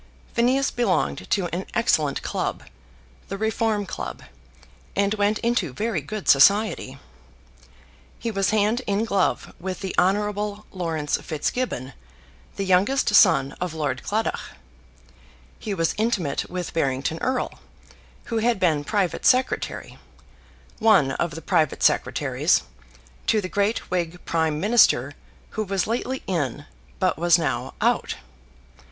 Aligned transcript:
Phineas 0.33 0.71
belonged 0.71 1.29
to 1.29 1.45
an 1.55 1.67
excellent 1.75 2.23
club, 2.23 2.63
the 3.27 3.37
Reform 3.37 3.85
Club, 3.85 4.23
and 4.95 5.13
went 5.13 5.37
into 5.43 5.73
very 5.73 6.01
good 6.01 6.27
society. 6.27 6.97
He 8.17 8.31
was 8.31 8.49
hand 8.49 8.81
in 8.87 9.05
glove 9.05 9.53
with 9.59 9.81
the 9.81 9.93
Hon. 9.99 10.65
Laurence 10.71 11.17
Fitzgibbon, 11.17 11.93
the 12.55 12.65
youngest 12.65 13.13
son 13.13 13.51
of 13.61 13.75
Lord 13.75 14.01
Claddagh. 14.01 14.39
He 15.59 15.75
was 15.75 15.93
intimate 15.99 16.49
with 16.49 16.73
Barrington 16.73 17.19
Erle, 17.19 17.59
who 18.23 18.39
had 18.39 18.59
been 18.59 18.83
private 18.83 19.23
secretary, 19.23 19.99
one 20.79 21.11
of 21.11 21.35
the 21.35 21.43
private 21.43 21.83
secretaries, 21.83 22.63
to 23.27 23.39
the 23.39 23.47
great 23.47 23.91
Whig 23.91 24.17
Prime 24.25 24.59
Minister 24.59 25.13
who 25.51 25.63
was 25.63 25.85
lately 25.85 26.23
in 26.25 26.65
but 26.97 27.19
was 27.19 27.37
now 27.37 27.75
out. 27.81 28.15